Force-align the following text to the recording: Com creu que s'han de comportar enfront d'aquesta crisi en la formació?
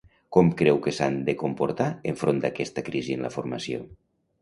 Com 0.37 0.47
creu 0.61 0.79
que 0.85 0.93
s'han 0.99 1.19
de 1.27 1.35
comportar 1.43 1.89
enfront 2.15 2.43
d'aquesta 2.47 2.89
crisi 2.91 3.19
en 3.19 3.27
la 3.31 3.35
formació? 3.41 3.89